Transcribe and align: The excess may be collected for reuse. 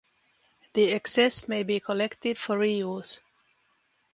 The 0.73 0.93
excess 0.93 1.47
may 1.47 1.61
be 1.61 1.79
collected 1.79 2.35
for 2.39 2.57
reuse. 2.57 3.19